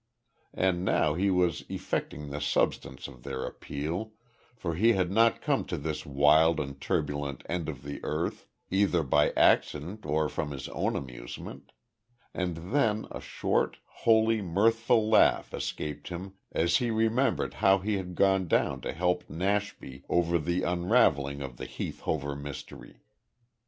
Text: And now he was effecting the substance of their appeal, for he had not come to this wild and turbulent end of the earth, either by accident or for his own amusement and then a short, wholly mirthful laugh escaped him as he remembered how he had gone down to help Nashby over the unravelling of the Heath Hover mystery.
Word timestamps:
And 0.55 0.83
now 0.83 1.13
he 1.13 1.29
was 1.29 1.63
effecting 1.69 2.31
the 2.31 2.41
substance 2.41 3.07
of 3.07 3.21
their 3.21 3.45
appeal, 3.45 4.13
for 4.55 4.73
he 4.73 4.93
had 4.93 5.11
not 5.11 5.43
come 5.43 5.63
to 5.65 5.77
this 5.77 6.07
wild 6.07 6.59
and 6.59 6.81
turbulent 6.81 7.43
end 7.47 7.69
of 7.69 7.83
the 7.83 7.99
earth, 8.03 8.47
either 8.71 9.03
by 9.03 9.29
accident 9.37 10.03
or 10.07 10.27
for 10.27 10.47
his 10.47 10.67
own 10.69 10.95
amusement 10.95 11.71
and 12.33 12.73
then 12.73 13.05
a 13.11 13.21
short, 13.21 13.77
wholly 13.99 14.41
mirthful 14.41 15.07
laugh 15.07 15.53
escaped 15.53 16.07
him 16.09 16.33
as 16.51 16.77
he 16.77 16.89
remembered 16.89 17.53
how 17.61 17.77
he 17.77 17.97
had 17.97 18.15
gone 18.15 18.47
down 18.47 18.81
to 18.81 18.93
help 18.93 19.29
Nashby 19.29 20.03
over 20.09 20.39
the 20.39 20.63
unravelling 20.63 21.43
of 21.43 21.57
the 21.57 21.65
Heath 21.65 21.99
Hover 21.99 22.35
mystery. 22.35 23.03